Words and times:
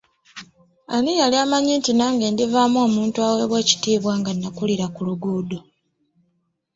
Ani 0.95 1.11
yali 1.19 1.35
amanyi 1.43 1.73
nti 1.79 1.91
nange 1.93 2.25
ndivaamu 2.29 2.77
omuntu 2.87 3.17
aweebwa 3.27 3.57
ekitiibwa 3.63 4.13
nga 4.19 4.31
nnakulira 4.33 4.85
ku 4.95 5.01
luguudo? 5.07 5.59